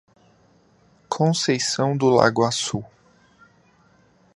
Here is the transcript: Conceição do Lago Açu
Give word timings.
Conceição 1.07 1.95
do 1.95 2.09
Lago 2.09 2.43
Açu 2.43 2.83